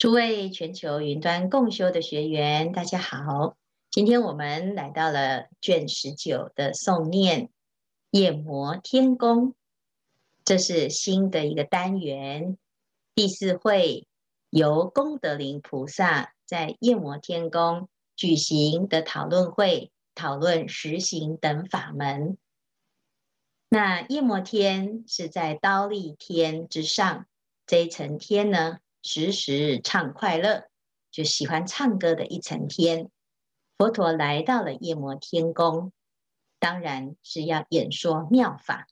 [0.00, 3.58] 诸位全球云端共修的学员，大家好！
[3.90, 7.50] 今天我们来到了卷十九的诵念
[8.10, 9.54] 夜摩天宫，
[10.42, 12.56] 这是新的一个单元。
[13.14, 14.08] 第四会
[14.48, 22.38] 由功德林菩萨在夜摩天宫举行的讨论会，讨论实行等法门。
[23.68, 27.26] 那夜摩天是在刀利天之上，
[27.66, 30.64] 这一层天呢，时时唱快乐，
[31.10, 33.10] 就喜欢唱歌的一层天。
[33.78, 35.92] 佛陀来到了夜摩天宫，
[36.58, 38.86] 当然是要演说妙法。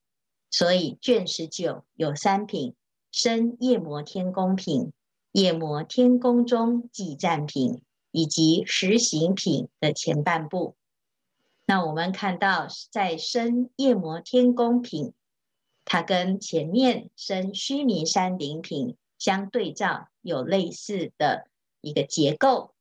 [0.50, 2.74] 所以卷十九有三品：
[3.12, 4.92] 生夜摩天宫品、
[5.32, 10.74] 夜摩天宫中偈赞品以及实行品的前半部。
[11.66, 15.12] 那我们看到，在生夜摩天宫品，
[15.84, 18.96] 它跟前面生须弥山顶品。
[19.18, 21.48] 相对照有类似的
[21.80, 22.74] 一个结构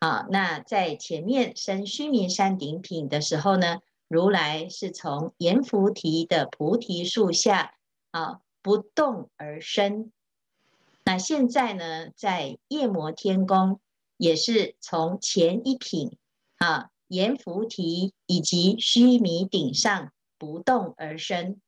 [0.00, 3.78] 啊，那在前面生须弥山顶品的时候呢，
[4.08, 7.74] 如来是从阎浮提的菩提树下
[8.10, 10.12] 啊不动而生。
[11.04, 13.80] 那现在呢，在夜摩天宫
[14.16, 16.16] 也是从前一品
[16.56, 21.60] 啊阎浮提以及须弥顶上不动而生。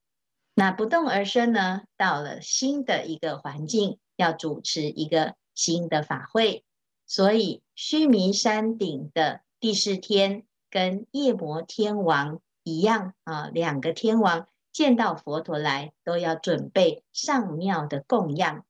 [0.54, 3.98] 那不动而生呢，到了新的一个环境。
[4.16, 6.64] 要主持一个新的法会，
[7.06, 18.64] 所以须弥山顶的帝释天跟夜摩天王一样啊，两个天王见到佛陀来，都要准备上庙的供养。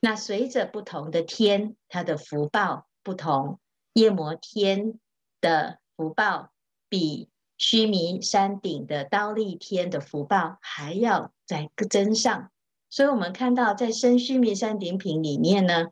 [0.00, 3.58] 那随着不同的天，它的福报不同，
[3.94, 4.98] 夜摩天
[5.40, 6.50] 的福报
[6.88, 12.50] 比须弥山顶的刀利天的福报还要再增上。
[12.90, 15.88] 所以，我们看到在生须弥山顶品里面呢，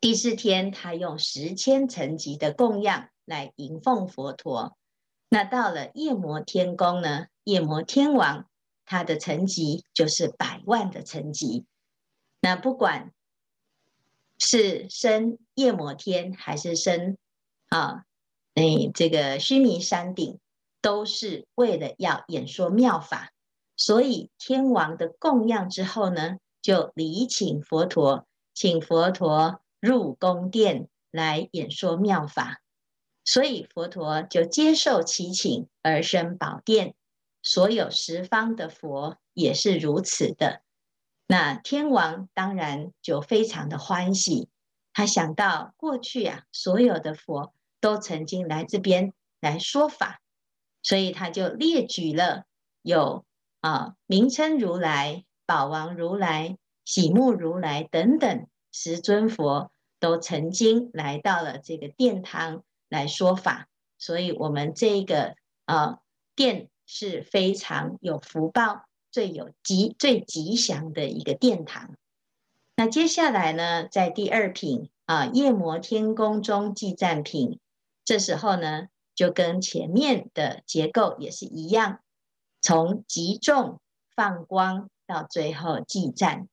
[0.00, 4.76] 帝释天他用十千层级的供养来迎奉佛陀。
[5.28, 8.48] 那到了夜摩天宫呢，夜摩天王
[8.84, 11.66] 他的层级就是百万的层级。
[12.40, 13.12] 那不管
[14.38, 17.18] 是生夜摩天还是生
[17.68, 18.04] 啊，
[18.54, 20.40] 哎，这个须弥山顶，
[20.80, 23.30] 都是为了要演说妙法。
[23.80, 32.60] 所以天王的供养之后呢，就礼请佛陀，请佛陀入宫殿来演说妙法。
[33.24, 36.94] 所以佛陀就接受其请而生宝殿。
[37.42, 40.60] 所有十方的佛也是如此的。
[41.26, 44.50] 那天王当然就非常的欢喜，
[44.92, 50.20] 他想到过去啊，所有的佛都曾经来这边来说法，
[50.82, 52.44] 所以他就列举了
[52.82, 53.24] 有。
[53.60, 65.34] 啊，名称如来、宝王如来、喜目如来等等十尊佛都曾经来到了这个殿堂来说法，所以我们这个
[65.66, 65.98] 啊
[66.34, 71.96] 殿是非常有福报、最有吉、最吉祥的一个殿堂。
[72.76, 77.60] 那接下来呢，在第二品啊夜摩天宫中偈赞品，
[78.06, 82.00] 这时候呢就跟前面的结构也是一样。
[82.60, 83.80] 从集众
[84.14, 86.48] 放光到最后偈赞，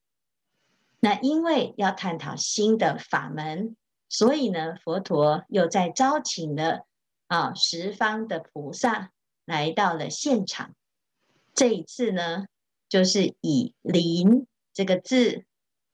[0.99, 3.75] 那因为要探讨新的法门，
[4.09, 6.85] 所以呢，佛陀又在招请了
[7.27, 9.11] 啊十方的菩萨
[9.45, 10.73] 来到了现场。
[11.53, 12.45] 这一次呢，
[12.87, 15.43] 就是以“临”这个字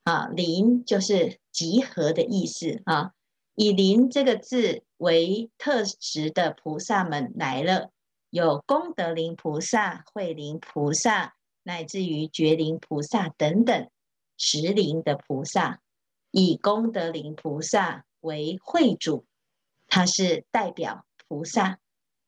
[0.04, 3.14] 啊，“临”就是集合的意思啊，
[3.56, 7.90] 以“临”这个字为特质的菩萨们来了。
[8.34, 13.88] 有功德林菩萨、慧林菩萨，乃至于觉林菩萨等等
[14.38, 15.82] 十林的菩萨，
[16.32, 19.28] 以功德林菩萨为会主，
[19.86, 21.78] 他是代表菩萨，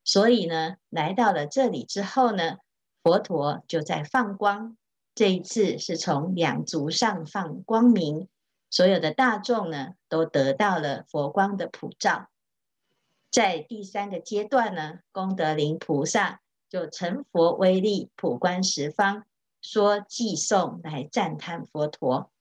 [0.04, 2.58] 所以呢，来到了这里之后呢，
[3.02, 4.78] 佛陀就在放光。
[5.16, 8.28] 这一次是从两足上放光明，
[8.70, 12.28] 所有的大众呢，都得到了佛光的普照。
[13.36, 16.40] 在第三个阶段呢，功德林菩萨
[16.70, 19.26] 就成佛威力，普观十方，
[19.62, 22.32] 说偈颂来赞叹佛陀。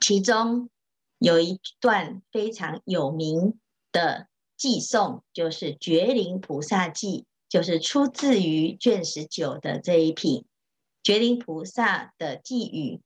[0.00, 0.70] 其中
[1.18, 3.60] 有一段非常有名
[3.92, 4.28] 的
[4.58, 10.46] 偈颂，就是觉林菩萨偈，就是出自于卷十九的这一品。
[11.02, 13.02] 觉林菩萨的偈语，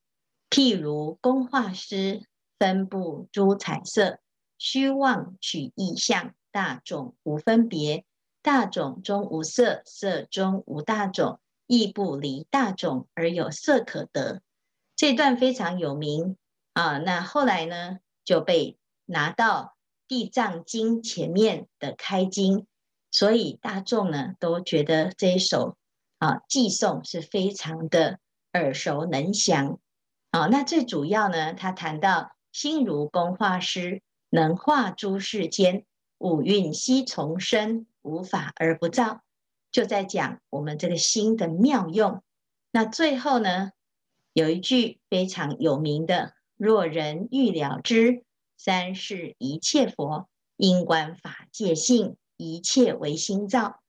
[0.49, 2.23] 譬如工画师
[2.61, 4.21] 分布诸彩色，
[4.57, 6.33] 虚妄取异象。
[6.59, 8.05] 大种无分别，
[8.43, 11.39] 大种中无色，色中无大种，
[11.69, 14.43] 亦不离大种而有色可得。
[14.97, 16.37] 这段非常有名
[16.73, 16.99] 啊。
[16.99, 19.77] 那后来呢，就被拿到
[20.09, 22.67] 地藏经前面的开经，
[23.13, 25.77] 所以大众呢都觉得这一首
[26.19, 28.19] 啊偈颂是非常的
[28.53, 29.79] 耳熟能详。
[30.33, 35.85] 啊，那最主要呢，他谈到心如工画师，能画诸世间，
[36.19, 39.23] 五蕴悉从生，无法而不造，
[39.71, 42.23] 就在讲我们这个心的妙用。
[42.71, 43.73] 那最后呢，
[44.33, 48.25] 有一句非常有名的：若人欲了知，
[48.57, 53.81] 三世一切佛，应观法界性，一切唯心造。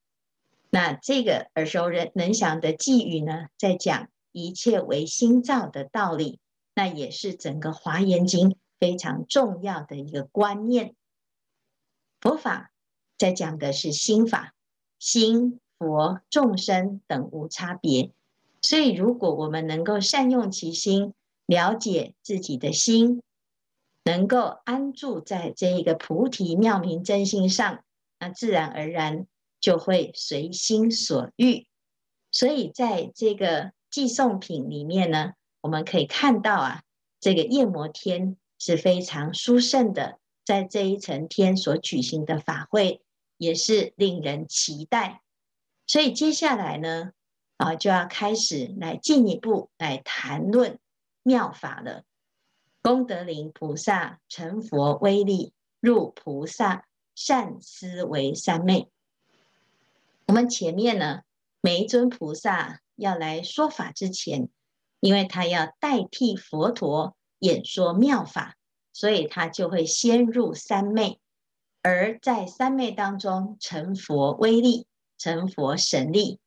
[0.69, 6.39] 那这个耳熟人能详的偈语呢，在讲一切唯心造的道理，
[6.75, 10.93] 那也是整个华严经非常重要的一个观念。
[12.21, 12.71] 佛法
[13.17, 14.53] 在讲的是心法，
[14.97, 18.11] 心、佛、众生等无差别。
[18.61, 21.13] 所以，如果我们能够善用其心，
[21.45, 23.21] 了解自己的心，
[24.03, 27.83] 能够安住在这一个菩提妙明真心上，
[28.19, 29.25] 那自然而然
[29.61, 31.67] 就会随心所欲。
[32.31, 35.31] 所以，在这个寄送品里面呢，
[35.61, 36.83] 我们可以看到啊，
[37.21, 40.18] 这个夜摩天是非常殊胜的，
[40.49, 43.03] 在这一层天所举行的法会
[43.37, 45.21] 也是令人期待。
[45.85, 47.11] 所以，接下来呢，
[47.57, 50.79] 啊，就要开始来进一步来谈论
[51.21, 52.01] 妙法了。
[52.81, 58.89] 功德林菩萨成佛威力，入菩萨善思维三昧。
[60.25, 61.21] 我们前面呢，
[61.61, 64.49] 每一尊菩萨要来说法之前，
[64.99, 68.55] 因为他要代替佛陀演说妙法，
[68.93, 71.19] 所以他就会先入三昧，
[71.81, 74.85] 而在三昧当中成佛威力，
[75.17, 76.39] 成佛神力。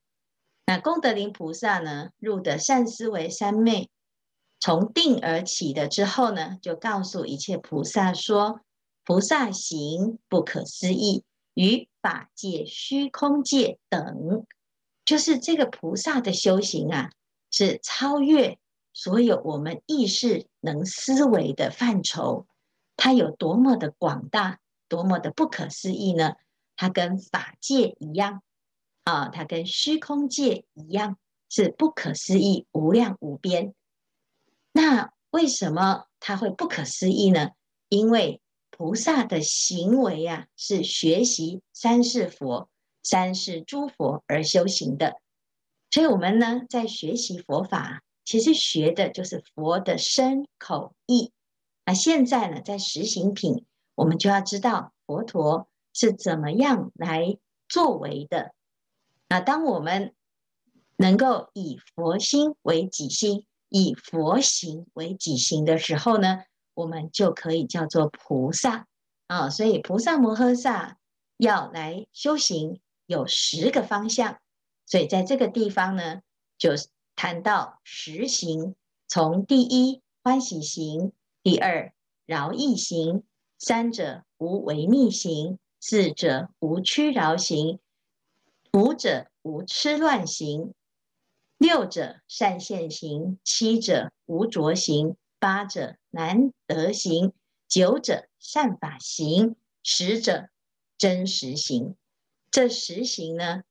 [0.67, 3.91] 那功德林菩萨呢，入的善思维三昧，
[4.61, 8.61] 从定而起的之后呢，就告诉一切菩萨说：
[9.05, 11.25] 菩萨行不可思议，
[11.55, 14.47] 于法界、虚空界等，
[15.05, 17.11] 就是这个菩萨的修行啊，
[17.51, 18.59] 是超越
[18.93, 22.47] 所有我们意识能思维的范畴。
[22.97, 26.37] 它有多么的广大，多么的不可思议呢？
[26.77, 28.43] 它跟法界一样。
[29.05, 31.19] 啊，它跟虚空界一样，
[31.49, 33.75] 是不可思议、无量无边。
[34.73, 37.51] 那为什么它会不可思议呢？
[37.89, 42.71] 因为菩萨的行为啊，是学习三世佛、
[43.03, 45.17] 三世诸佛而修行的。
[45.91, 51.33] 所以，我们呢，在学习佛法，其实学的就是佛的身口意。
[51.85, 57.37] 那现在呢，在实行品，我们就要知道佛陀是怎么样来
[57.69, 58.53] 作为的。
[59.29, 60.15] 那当我们
[60.97, 68.87] 能够以佛心为己心，以佛行为己行的时候呢，我们就可以叫做菩萨
[69.27, 69.51] 啊。
[69.51, 70.99] 所以菩萨摩诃萨
[71.39, 74.39] 要来修行有十个方向，
[74.87, 76.21] 所以在这个地方呢，
[76.57, 76.71] 就
[77.23, 78.75] 谈到十行，
[79.07, 81.13] 从第一欢喜行，
[81.45, 81.95] 第二
[82.27, 83.23] 饶益行，
[83.61, 87.79] 三者无违逆行，四者无屈饶行。
[88.73, 90.75] 五者无痴乱行，
[91.59, 97.33] 六者善现行，七者无着行，八者难得行，
[97.69, 100.49] 九者善法行，十者
[100.99, 101.95] 真实行。
[102.51, 103.63] 这十行呢，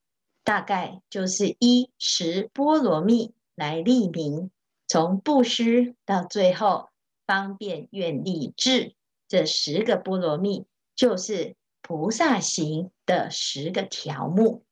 [0.42, 4.50] 大概就是一十波罗蜜来立名，
[4.86, 6.90] 从布施到最后
[7.26, 8.94] 方便愿力智，
[9.28, 14.64] 这十个波罗蜜就是菩萨行的十个条目。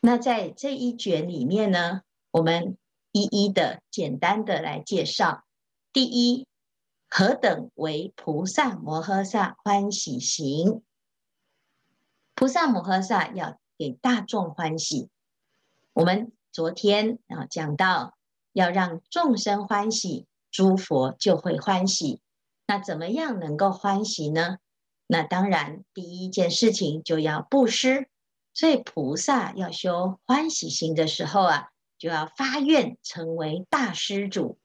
[0.00, 2.76] 那在这一卷里面呢，我们
[3.12, 5.44] 一一的简单的来介绍。
[5.92, 6.46] 第一，
[7.08, 10.82] 何等为菩萨摩诃萨欢喜行？
[12.34, 15.08] 菩萨摩诃萨要给大众欢喜。
[15.92, 18.18] 我们昨天啊讲到，
[18.52, 22.20] 要让众生欢喜，诸佛就会欢喜。
[22.66, 24.58] 那怎么样能够欢喜呢？
[25.06, 28.08] 那当然，第一件事情就要布施。
[28.54, 34.58] 所以菩萨要修欢喜心的时候啊，就要发愿成为大施主，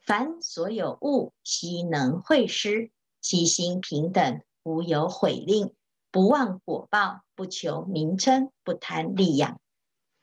[0.00, 2.90] 凡所有物悉能会施，
[3.20, 5.74] 其心平等，无有毁令，
[6.10, 9.60] 不妄果报，不求名称，不贪利养。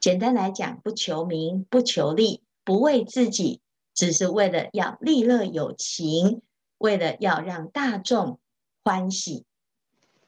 [0.03, 3.61] 简单来讲，不求名，不求利，不为自己，
[3.93, 6.41] 只是为了要利乐有情，
[6.77, 8.41] 为了要让大众
[8.83, 9.45] 欢喜。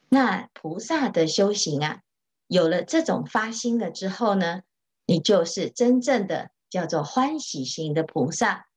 [0.08, 2.00] 那菩萨的修行啊。
[2.46, 4.62] 有了这种发心了之后呢，
[5.04, 8.68] 你就是真正的叫做欢喜行的菩萨。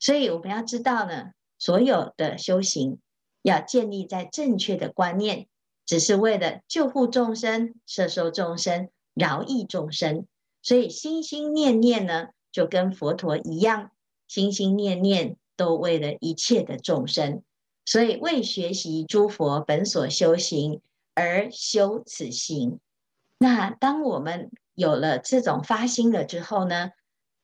[0.00, 1.30] 所以我们要知道呢，
[1.60, 2.98] 所有的修行
[3.42, 5.46] 要建立在正确的观念，
[5.86, 10.26] 只是为了救护众生、摄受众生、饶益众生。
[10.62, 13.90] 所以心心念念呢，就跟佛陀一样，
[14.28, 17.42] 心心念念都为了一切的众生。
[17.86, 20.80] 所以为学习诸佛本所修行
[21.14, 22.78] 而修此行。
[23.38, 26.90] 那当我们有了这种发心了之后呢，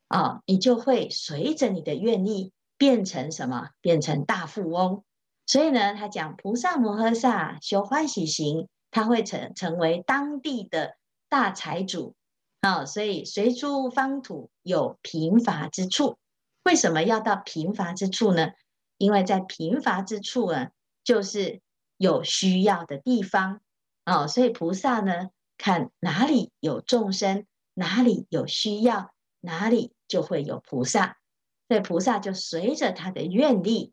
[0.08, 3.70] 啊，你就会随着你的愿力变成什么？
[3.80, 5.02] 变成大富翁。
[5.46, 10.96] 所以呢，他讲菩萨摩诃萨修欢喜行，他会成成为当地的
[11.28, 12.14] 大财主。
[12.60, 16.18] 啊，所以随诸方土有贫乏之处。
[16.64, 18.50] 为什么要到贫乏之处呢？
[18.98, 20.70] 因为在贫乏之处啊，
[21.04, 21.60] 就是
[21.96, 23.60] 有需要的地方。
[24.04, 29.92] 哦，所以菩萨呢，看哪里有众生，哪里有需要，哪里。
[30.08, 31.18] 就会有菩萨，
[31.66, 33.92] 所以菩萨就随着他的愿力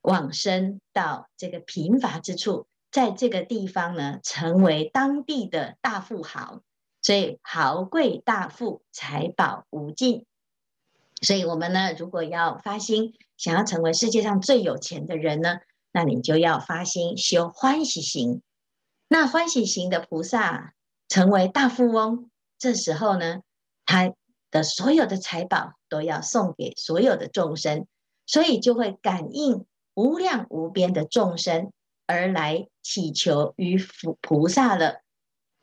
[0.00, 6.62] 往生到这个贫乏之处，在这个地方呢，成为当地的大富豪，
[7.02, 10.24] 所以豪贵大富，财宝无尽。
[11.20, 15.58] 所以我们呢，如果要发心，想要成为世界上最有钱的人呢，
[15.92, 18.40] 那你就要发心修欢喜行。
[19.08, 20.72] 那欢喜行的菩萨
[21.08, 23.42] 成为大富翁，这时候呢，
[23.84, 24.14] 他。
[24.52, 27.86] 的所有的财宝都要送给所有的众生，
[28.26, 31.72] 所以就会感应无量无边的众生
[32.06, 35.00] 而来祈求于菩菩萨了。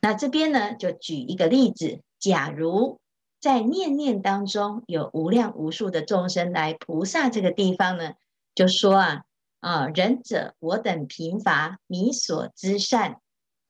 [0.01, 3.00] 那这边呢，就举一个例子：假如
[3.39, 8.13] 在念念当中有无量无数的众生来菩萨这个地方呢，
[8.56, 9.24] 就说啊
[9.60, 13.20] 啊，仁者我等贫乏迷所知善，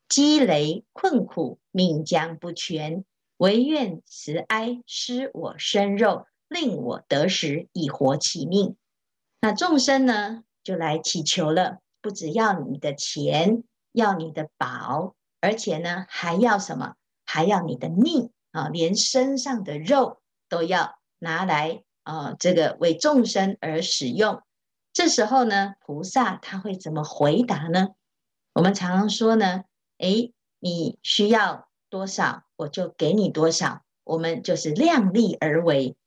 [0.08, 3.06] 积累困苦命将不全。
[3.38, 8.76] 唯愿慈哀施我身肉，令我得食以活其命。
[9.40, 16.96] 那众生呢，就来祈求了，不只要你的钱，要你的宝，而且呢，还要什么？
[17.26, 18.70] 还要你的命啊！
[18.70, 22.36] 连身上的肉都要拿来啊！
[22.40, 24.42] 这个为众生而使用。
[24.94, 27.90] 这时候呢，菩萨他会怎么回答呢？
[28.54, 29.64] 我们常常说呢，
[29.98, 31.68] 诶，你需要。
[31.92, 35.98] 多少我就给你多少，我们就是量力而为。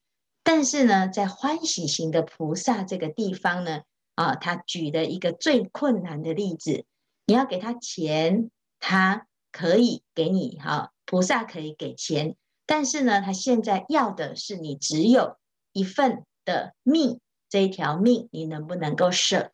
[0.45, 3.81] 但是呢，在欢喜型的菩萨这个地方呢，
[4.15, 6.85] 啊，他举了一个最困难的例子：
[7.27, 8.49] 你要给他钱，
[8.85, 12.35] 他可以给你，哈，菩萨可以给钱，
[12.67, 15.37] 但是呢，他现在要的是你只有
[15.73, 19.53] 一份的命，这一条命你能不能够舍？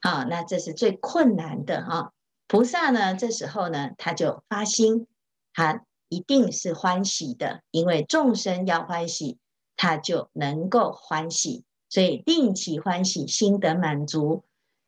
[0.00, 2.12] 好，那这是最困难的哈。
[2.46, 5.08] 菩萨呢，这时候呢，他就发心。
[5.52, 9.38] 他一定是欢喜的，因为众生要欢喜，
[9.76, 14.44] 他就能够欢喜，所以定期欢喜，心得满足。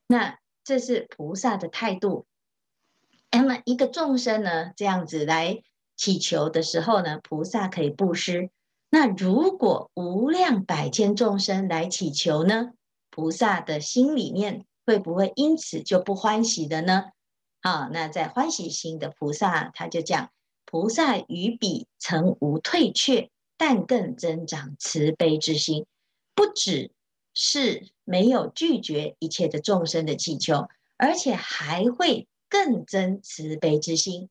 [0.06, 2.26] 那这是菩萨的态度。
[3.32, 5.62] 那么一个众生呢，这样子来
[5.96, 8.50] 祈求的时候呢，菩萨可以布施。
[8.90, 12.72] 那如果无量百千众生来祈求呢，
[13.10, 17.06] 菩萨的心里面会不会因此就不欢喜的呢？
[17.62, 20.30] 好，那在欢喜心的菩萨，他就讲。
[20.64, 25.84] 菩萨于彼曾无退却，但更增长慈悲之心。
[26.34, 26.92] 不只
[27.34, 34.28] 是没有拒绝一切的众生的祈求，而且还会更增慈悲之心。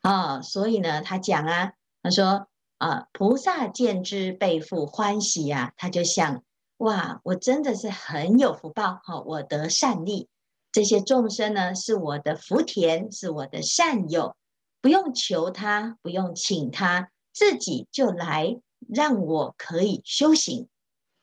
[0.00, 2.48] 啊，所以呢，他讲啊，他说
[2.78, 6.42] 啊，菩萨见之倍复欢喜呀，他就想，
[6.78, 10.28] 哇，我真的是很有福报，哈，我得善利，
[10.72, 14.34] 这些众生呢，是我的福田，是我的善友。
[14.80, 18.58] 不用求他，不用请他，自己就来
[18.88, 20.66] 让我可以修行。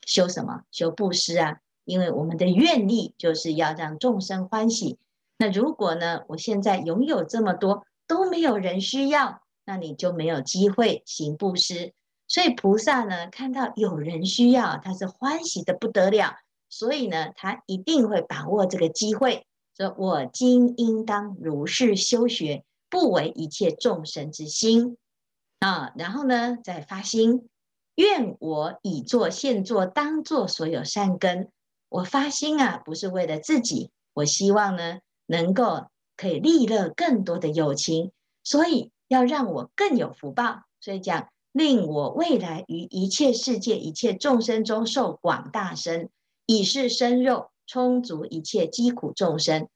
[0.06, 0.62] 修什么？
[0.72, 1.58] 修布施啊！
[1.84, 5.00] 因为我们的愿力就是要让众生欢喜。
[5.38, 11.94] 那如果呢，我现在拥有这么多，都没有人需要，那你就没有机会行布施。
[12.28, 16.36] 所以菩萨呢，看到有人需要，他是欢喜的不得了。
[16.70, 19.46] 所以呢，他一定会把握这个机会，
[19.78, 22.64] 说我今应当如是修学。
[22.90, 24.96] 不为一切众生之心
[25.60, 27.50] 啊，然后呢，再发心，
[27.96, 31.52] 愿我已作现作当作所有善根。
[31.90, 38.12] 我发心啊，不是为了自己，我希望呢，能够可以利乐更多的友情，
[38.44, 40.64] 所以要让我更有福报。
[40.82, 46.10] 所以讲，令我未来于一切世界一切众生中受广大身，
[46.48, 49.70] 以是身肉充足一切疾苦众生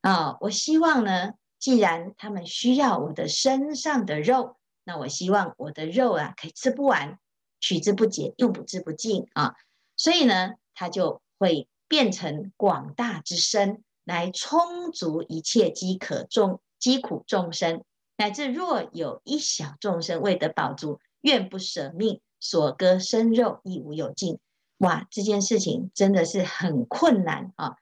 [0.00, 0.36] 啊。
[0.40, 1.34] 我希望呢。
[1.60, 7.18] 既然他们需要我的身上的肉，那我希望我的肉啊可以吃不完，
[7.58, 9.54] 取之不竭，用之不尽啊。
[9.96, 13.82] 所以呢，它就会变成广大之身。
[14.04, 17.82] 来充足一切饥渴众饥苦众生，
[18.16, 24.38] 乃至若有一小众生未得饱足，愿不舍命，所割生肉亦无有尽。
[24.78, 27.76] 哇，这件事情真的是很困难啊！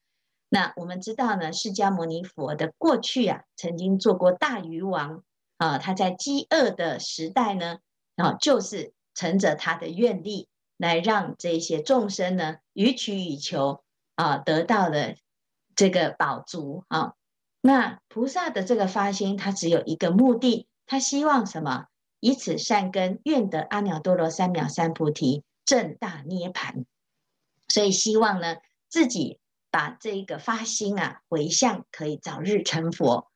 [0.49, 5.25] 那我们知道呢，释迦牟尼佛的过去啊，曾经做过大鱼王
[5.57, 7.79] 啊，他在饥饿的时代呢，
[8.17, 13.83] 啊，就是乘着他的愿力，来让这些众生呢，予取予求
[14.15, 15.15] 啊，得到了
[15.75, 17.15] 这个宝足啊。
[17.61, 21.87] 那菩萨的这个发心，他只有一个目的，他希望什么？
[22.21, 26.85] 以此善根，愿得阿耨多罗三藐三菩提，正大涅槃。
[27.69, 28.57] 所以希望呢，
[28.89, 33.31] 自己把这个发心啊回向，可以早日成佛。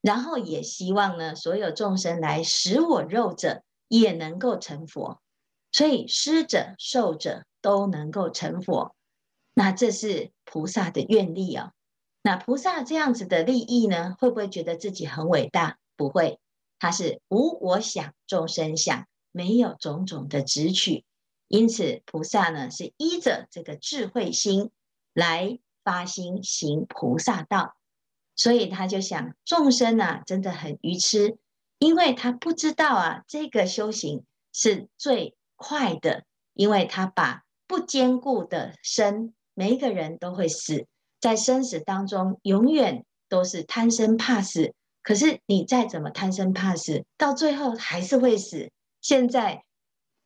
[0.00, 5.20] 然后也希望呢，所有众生来食我肉者，也能够成佛。
[5.70, 8.96] 所以施者受者都能够成佛。
[9.54, 11.72] 那这是菩萨的愿力啊。
[12.22, 15.78] 那菩萨这样子的利益呢，会不会觉得自己很伟大？
[15.96, 16.38] 不会。
[16.78, 21.04] 他是无我想，众生想，没有种种的执取，
[21.46, 24.70] 因此菩萨呢是依着这个智慧心
[25.12, 27.76] 来发心行菩萨道，
[28.34, 31.38] 所以他就想众生啊真的很愚痴，
[31.78, 40.86] 因为他不知道啊这个修行是最快的，因为他把不坚固的身，每一个人都会死，
[41.22, 44.74] 在生死当中永远都是贪生怕死。
[45.02, 48.70] 可是你再怎么贪生怕死，到最后还是会死。
[49.00, 49.64] 现在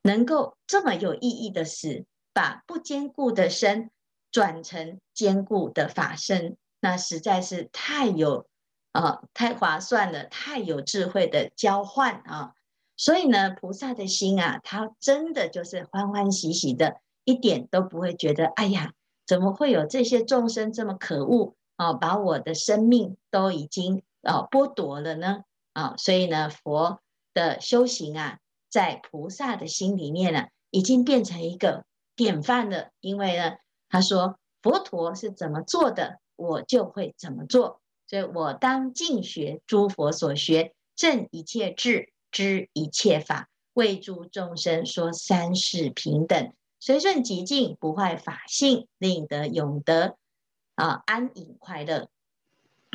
[0.02, 3.90] 能够这么有意义的死，把不坚固的身
[4.30, 8.46] 转成坚固的法身，那实在是太有
[8.92, 12.52] 啊、太划算了，太有智慧的交换啊！
[12.96, 18.92] 所以呢，菩萨的心啊，他真的就是欢欢喜喜的，一点都不会觉得，哎呀，
[19.26, 21.92] 怎么会有这些众生这么可恶啊？
[21.92, 24.02] 把我的生命都已经。
[24.28, 27.00] 哦，剥夺了呢，啊、所以呢，佛
[27.32, 31.84] 的修行啊，在菩萨的心里面呢，已经变成一个
[32.16, 32.88] 典范了。
[32.98, 37.80] 因为呢，他说佛陀是怎么做的，我就会怎么做。
[38.08, 46.52] 所以我当尽学诸佛所学，正一切智，知一切法，为诸众生说三世平等，
[46.86, 50.16] 随顺极尽，不坏法性，令得永得
[50.76, 52.08] 啊安隐快乐。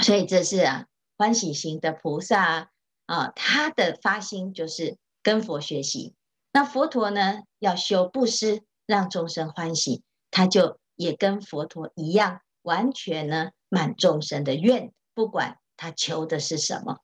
[0.02, 0.86] 所以这是啊。
[1.18, 2.72] 欢喜行的菩萨
[3.06, 6.16] 啊，他的发心就是跟佛学习。
[6.54, 17.00] 那佛陀呢，要修布施，让众生欢喜，他就也跟佛陀一样，完全呢满众生的愿，不管他求的是什么。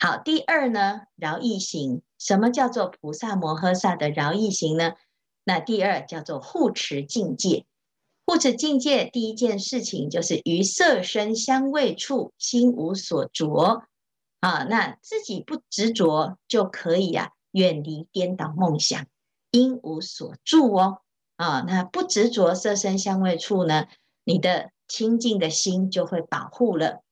[0.00, 2.00] 好，第二呢，饶益行。
[2.18, 4.94] 什么叫做菩萨摩诃萨的饶益行呢？
[5.44, 7.66] 那第二叫做护持境界。
[8.26, 13.84] 护持境界，第一件事情就是于色身香味触心无所着
[14.40, 19.06] 啊，那自己不执着就可以啊，远离颠倒梦想，
[19.50, 21.02] 因无所住哦
[21.36, 23.88] 啊，那不执着色身香味触呢，
[24.24, 27.02] 你的清净的心就会保护了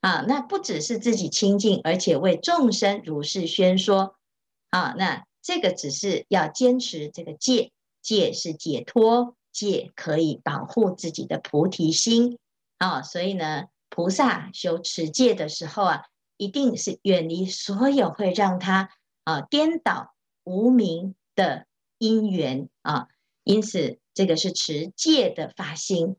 [0.00, 0.24] 啊。
[0.28, 4.14] 那不只是自己清净，而且为众生如是宣说
[4.68, 4.94] 啊。
[4.96, 9.36] 那这个只是要坚持这个戒，戒是解脱。
[9.52, 12.38] 戒可以保护自己的菩提心
[12.78, 16.04] 啊，所以呢，菩萨修持戒的时候啊，
[16.36, 18.90] 一定是远离所有会让他
[19.24, 21.66] 啊颠倒无明的
[21.98, 23.08] 因缘啊。
[23.42, 26.14] 因此，这个是持戒的发心。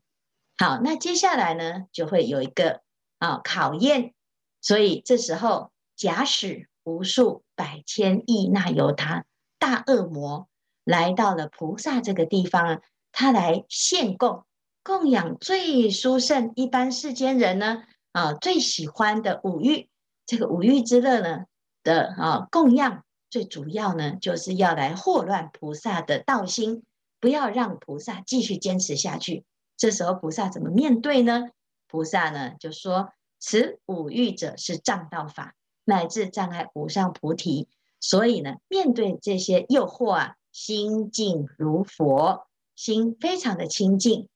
[0.58, 2.82] 好，那接下来呢，就会有一个
[3.18, 4.12] 啊考验。
[4.60, 9.24] 所以这时候，假使无数百千亿那由他
[9.58, 10.48] 大恶魔
[10.84, 12.80] 来到了菩萨这个地方啊。
[13.14, 14.46] 他来献供，
[14.82, 19.90] 供养最殊胜一般世间人呢啊最喜欢的五欲，
[20.24, 21.44] 这个五欲之乐呢
[21.84, 26.84] 的啊供养，最主要呢就是要来惑乱菩萨的道心，
[27.20, 29.44] 不要让菩萨继续坚持下去。
[29.76, 31.50] 这时候菩萨怎么面对呢？
[31.86, 37.68] 菩萨呢就说：此五欲者是障道法，乃至障碍无上菩提。
[38.00, 42.46] 所以呢，面对这些诱惑啊，心静如佛。
[42.74, 44.28] 心非常的清净，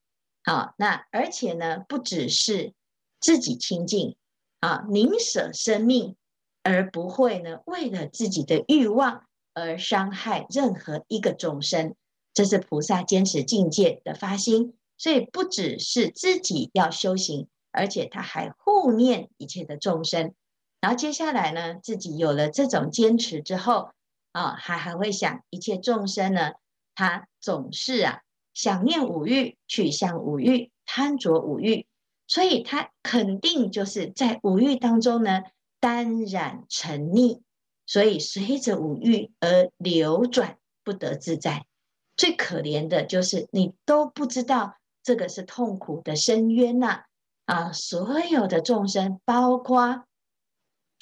[0.44, 2.74] 好，那而且呢，不只是
[3.18, 4.14] 自己清净
[4.60, 6.16] 啊，宁舍生命
[6.62, 9.24] 而不会呢，为了自己的欲望
[9.54, 11.96] 而伤害任何一个众生，
[12.34, 14.74] 这是菩萨坚持境界的发心。
[14.98, 20.34] 所以不只是自己要修行，而且他还护念一切的众生。
[20.80, 23.90] 然后接下来呢，自己有了这种坚持之后
[24.36, 26.52] 啊，还还会想一切众生呢，
[26.94, 28.20] 他总是啊。
[28.52, 31.86] 想念五欲，取向五欲，贪着五欲，
[32.26, 35.42] 所以他肯定就是在五欲当中呢，
[35.78, 37.40] 耽染沉溺，
[37.86, 41.66] 所以随着五欲而流转，不得自在。
[42.16, 47.04] 最可怜的就是你都不知道这个是痛苦的深渊呐！
[47.44, 50.04] 啊，所有的众生，包括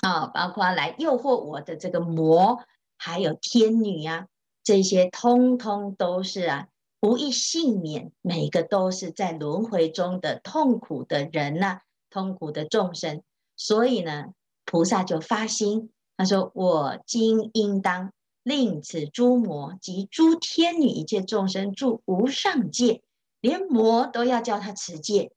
[0.03, 2.65] 啊，包括来诱惑我的这个魔，
[2.97, 4.29] 还有天女呀、啊，
[4.63, 6.69] 这些通通都是啊。
[7.01, 13.23] 无一幸免，每个都是在轮回中的痛苦的人呐、啊，痛苦的众生。
[13.59, 14.29] 所以呢，
[14.65, 18.11] 菩萨就发心，他说：“我今应当
[18.43, 23.03] 令此诸魔及诸天女一切众生住无上戒，
[23.43, 25.31] 连魔都要叫他持戒。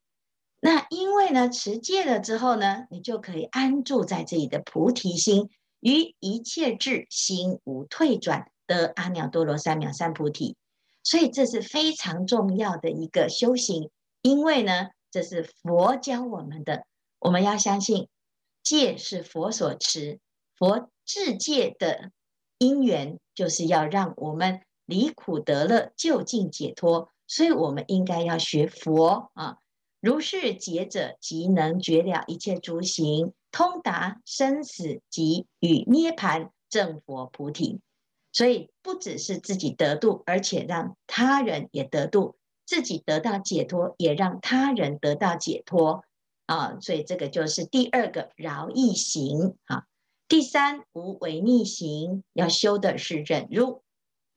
[0.61, 10.55] 那因为呢，持戒了之后呢，你就可以安住在这里的菩提心，于一切智心无退转，得阿耨多罗三藐三菩提。”
[11.03, 13.89] 所以这是非常重要的一个修行，
[14.21, 16.85] 因为呢，这是佛教我们的，
[17.19, 18.09] 我们要相信
[18.61, 20.19] 戒是佛所持，
[20.57, 22.11] 佛制戒的
[22.57, 27.09] 因缘就是要让我们离苦得乐，究竟解脱。
[27.25, 29.59] 所以我们应该要学佛啊，
[30.01, 37.81] 如是解者，即能绝了一切诸行，通达生死及与涅槃，正佛菩提。
[38.33, 46.03] 所以不只是自己得度，而且让他人也得度，自己得到解脱，也让他人得到解脱
[46.45, 46.77] 啊！
[46.79, 49.85] 所以这个就是第二个饶益行啊。
[50.27, 53.81] 第三无违逆行，要修的是忍辱。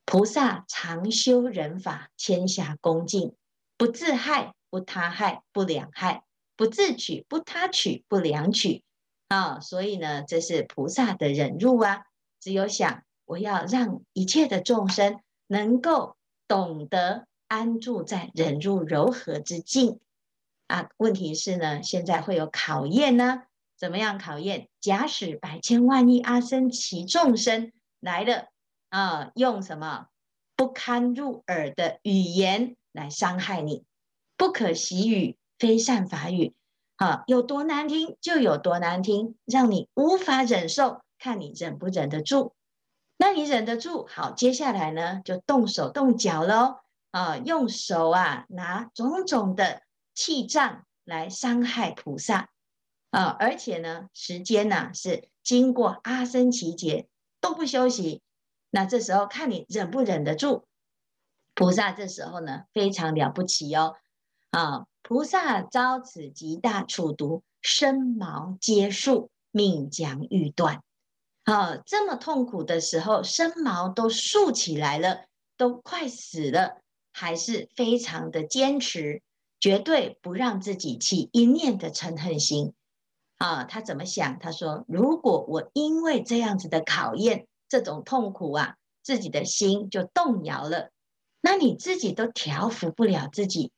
[0.06, 3.34] 菩萨常修忍法，天下恭敬，
[3.76, 6.24] 不自害，不他害，不两害，
[6.56, 8.82] 不自取，不他取，不两取
[9.30, 9.60] 啊！
[9.60, 12.04] 所以呢，这是菩萨的忍辱啊，
[12.40, 13.02] 只有想。
[13.24, 16.16] 我要让一切的众生能够
[16.48, 20.00] 懂得安住在忍辱柔和之境
[20.66, 20.90] 啊！
[20.96, 23.44] 问题是呢，现在会有考验呢？
[23.76, 24.68] 怎么样考验？
[24.80, 28.48] 假使百千万亿阿僧祇众生来了
[28.88, 30.08] 啊，用什么
[30.56, 33.84] 不堪入耳的语言来伤害你？
[34.36, 36.54] 不可习语，非善法语
[37.00, 42.52] 啊，有多难听就有多难听，让你无法忍受，看你忍不忍得住。
[43.16, 44.06] 那你忍得住？
[44.06, 49.80] 好，接下来呢，就动手动脚喽啊，用手啊拿种种的
[50.14, 52.50] 气杖来伤害菩萨
[53.10, 57.08] 啊，而且呢，时间呢、啊、是经过阿僧只劫
[57.40, 58.20] 都不休息。
[58.68, 60.66] 那这时候看你忍不忍得住？
[61.54, 63.96] 菩萨这时候呢非常了不起哦
[64.50, 64.84] 啊！
[65.10, 70.84] 菩萨遭此极大处毒，身毛皆竖，命将欲断。
[71.42, 75.24] 啊，这么痛苦的时候，身毛都竖起来了，
[75.56, 76.76] 都快死了，
[77.10, 79.20] 还是非常的坚持，
[79.58, 82.72] 绝对不让自己起一念的嗔恨心。
[83.38, 84.38] 啊，他怎么想？
[84.38, 90.90] 他说：“如果我因为这样子的考验，这种痛苦啊，自己的心就动摇了，
[91.40, 93.72] 那你自己都调伏不了自己，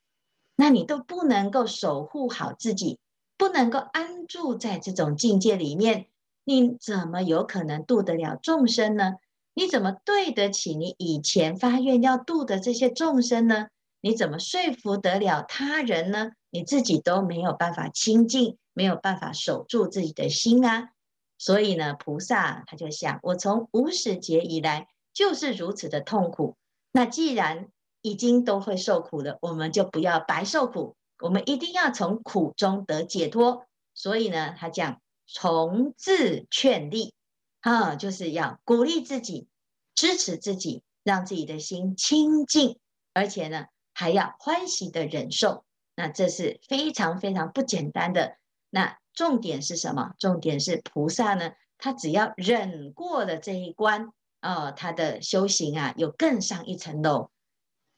[0.63, 3.01] 那你都不能够守护好自己，
[3.37, 6.07] 不能够安住在这种境界里面。”
[6.45, 9.15] 你怎么有可能度得了众生呢？
[9.55, 13.67] 你怎么对得起你以前发愿要度的这些众生呢？
[14.01, 16.31] 你怎么说服得了他人呢？
[16.51, 20.91] 你自己都没有办法清净，没有办法守住自己的心啊！
[21.39, 26.55] 所以呢，菩萨他就想：我从无始劫以来就是如此的痛苦。
[26.93, 27.69] 那既然
[28.03, 33.65] 已经都会受苦了，我们就不要白受苦，我们一定要从苦中得解脱。
[33.95, 35.01] 所以呢，他讲。
[35.35, 37.15] 从自劝励，
[37.61, 39.47] 啊，就是要鼓励自己，
[39.95, 42.79] 支持自己，让自己的心清净，
[43.15, 45.65] 而且呢，还要欢喜的忍受。
[45.97, 48.37] 那这是非常非常不简单的。
[48.69, 50.13] 那重点是什么？
[50.19, 57.31] 重点是菩萨呢，他只要忍过了这一关，啊，他的修行啊，有更上一层楼。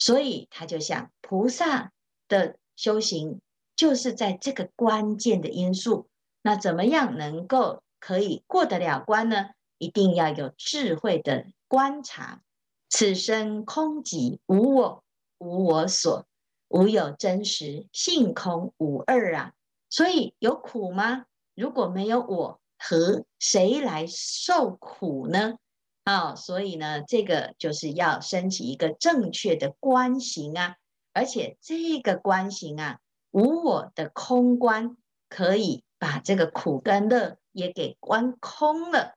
[0.05, 1.91] 所以他就想，菩萨
[2.29, 3.41] 的修行
[3.75, 6.09] 就是在这个关键的因素。
[6.43, 9.53] 那怎么样能够可以过得了关呢？
[9.79, 12.43] 一定要有智慧的观察，
[12.91, 15.03] 此身空寂，无我，
[15.39, 16.27] 无我所，
[16.69, 19.55] 无有真实，性空无二啊！
[19.89, 21.25] 所以有苦吗？
[21.55, 25.57] 如果没有我，和谁来受苦呢？
[26.05, 30.77] 啊、哦，所以呢，这个就是要升起一个正确的观行啊，
[31.13, 33.01] 而且这个观行啊，
[33.33, 34.97] 无我的空观
[35.29, 35.83] 可以。
[35.97, 39.15] 把这个苦跟乐也给观空了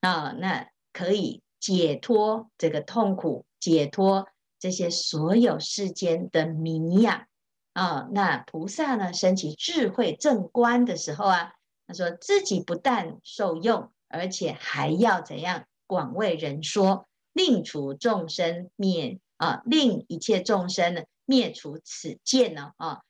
[0.00, 7.26] 啊，那可以解脱这个痛苦，解脱这些所有世间的迷呀
[7.72, 11.54] 啊，那菩萨呢，升起智慧正观的时候啊，
[11.86, 23.02] 他说自己不但受用，而且还要怎样广为人说，令除众生灭啊，令一切众生呢灭除此见呢啊。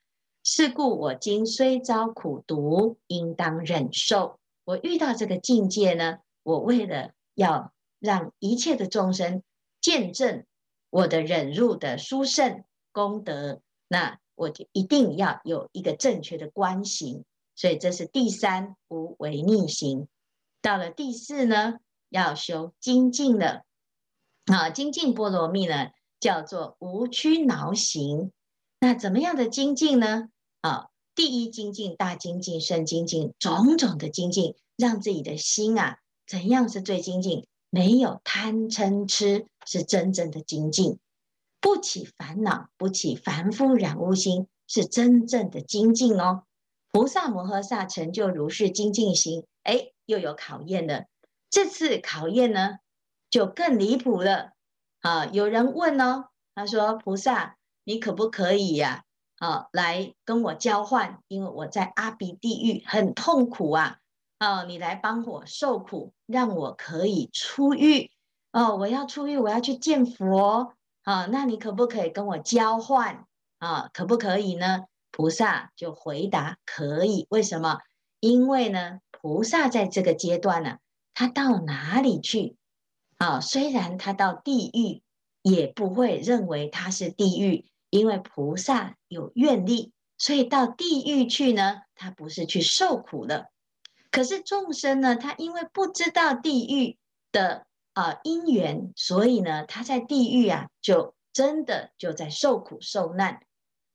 [0.43, 4.39] 是故我今虽遭苦毒，应当忍受。
[4.63, 9.43] 我遇到这个境界呢，我为了要让一切的众生
[9.81, 10.45] 见证
[10.89, 14.19] 我的忍辱的殊胜功德，那。
[14.39, 20.07] 我就一定要有一个正确的观行，所以这是第三无违逆行。
[20.61, 23.63] 到了第四呢，要修精进的
[24.45, 25.89] 啊，精进波罗蜜呢
[26.19, 28.31] 叫做无屈恼行。
[28.79, 30.29] 那怎么样的精进呢？
[30.61, 37.47] 啊，第一精进、大精进、胜精进，种种的精进，让自己的心啊，怎样是最精进？
[37.69, 40.99] 没有贪嗔痴，是真正的精进。
[41.59, 46.43] 不起烦恼，不起凡夫染污心，是真正的精进哦。
[46.91, 51.05] 菩萨摩诃萨成就如是精进心，哎，又有考验了。
[51.49, 52.79] 这次考验呢，
[53.29, 54.51] 就更离谱了
[55.01, 55.25] 啊！
[55.27, 59.03] 有人问哦，他说：“菩萨，你可不可以呀？
[59.37, 63.97] 啊，来跟我交换，因为我在阿鼻地狱很痛苦啊！
[64.39, 68.11] 啊，你来帮我受苦，让我可以出狱
[68.51, 68.75] 哦！
[68.75, 73.25] 我要出狱，我要去见佛。”啊，那你可不可以跟我交换
[73.59, 73.89] 啊？
[73.93, 74.83] 可不可以呢？
[75.09, 77.25] 菩萨就回答可以。
[77.29, 77.79] 为什么？
[78.19, 80.79] 因为呢，菩萨在这个阶段呢，
[81.19, 82.57] 他到哪里去
[83.17, 83.41] 啊？
[83.41, 85.01] 虽然他到地狱，
[85.41, 93.49] 也不会认为他是地狱，因为菩萨有愿力，所以到地狱去呢，他不是去受苦的。
[94.11, 96.99] 可是众生呢，他因为不知道地狱
[97.31, 97.65] 的。
[97.93, 103.41] 啊，因缘，所以呢，他在地狱啊，就真的就在受苦受难。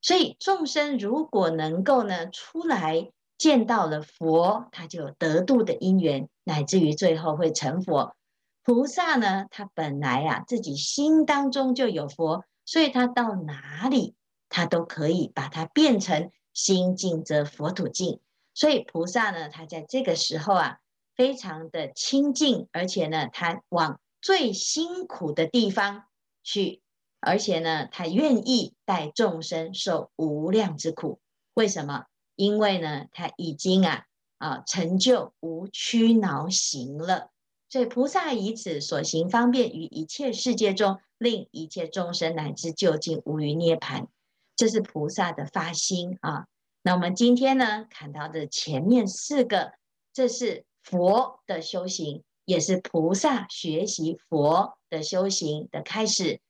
[0.00, 8.16] 所以众生如果能够呢出来见到了佛，他就有得度的因缘，乃至于最后会成佛。
[8.62, 14.14] 菩萨呢，他本来啊自己心当中就有佛，所以他到哪里
[14.48, 18.20] 他都可以把它变成心净则佛土净。
[18.54, 20.78] 所以菩萨呢，他在这个时候啊。
[21.14, 26.04] 非常的清净，而且呢，他往最辛苦的地方
[26.42, 26.80] 去，
[27.20, 31.20] 而且呢，他愿意带众生受无量之苦。
[31.52, 32.06] 为什么？
[32.34, 34.06] 因为呢，他已经啊
[34.42, 37.30] 啊成就无屈恼行了。
[37.68, 44.06] 所以菩萨以此所行方便于一切世界中，令一切众生乃至究竟无余涅槃。
[44.56, 46.46] 这是菩萨的发心啊。
[46.82, 49.72] 那我们今天呢，看到的前面四个，
[50.12, 50.64] 这是。
[50.84, 56.40] 佛的修行也是菩萨学习佛的修行的开始，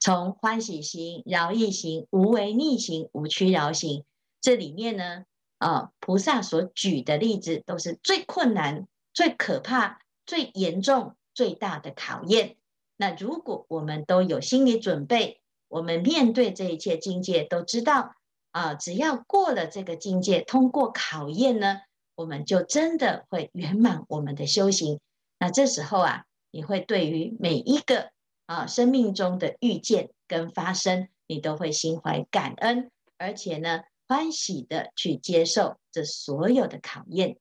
[0.00, 4.02] 从欢喜行、饶益行、无为逆行、无屈饶行，
[4.40, 5.24] 这里面呢，
[5.58, 12.56] 啊，菩萨所举的例子都是最困难、最可怕、最严重、最大的考验。
[12.96, 18.14] 那如果我们都有心理准备，我们面对这一切境界，都知道
[18.52, 21.80] 啊，只要过了这个境界，通过考验呢。
[22.18, 25.00] 我们就真的会圆满我们的修行。
[25.38, 28.08] 那这时候啊，你会对于每一个
[28.46, 37.38] 啊生命中的遇见跟发生，你都会心怀感恩，而且呢欢喜的去接受这所有的考验。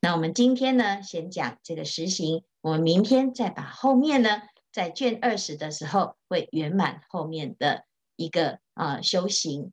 [0.00, 7.84] 那我们今天呢，先讲这个实行，我们明天再把后面呢，在卷二十的时候会圆满后面的
[8.16, 9.72] 一个啊修行。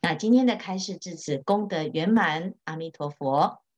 [0.00, 3.60] 那今天的开示至此功德圆满，阿弥陀佛。